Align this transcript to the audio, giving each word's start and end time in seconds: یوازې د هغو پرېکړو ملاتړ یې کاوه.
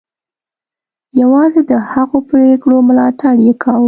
یوازې 1.21 1.61
د 1.69 1.71
هغو 1.91 2.17
پرېکړو 2.29 2.77
ملاتړ 2.87 3.33
یې 3.45 3.53
کاوه. 3.63 3.79